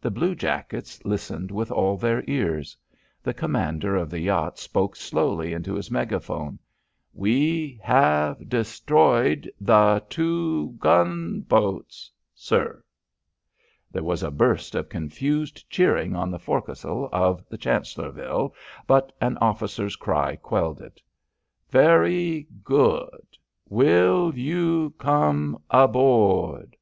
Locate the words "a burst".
14.22-14.74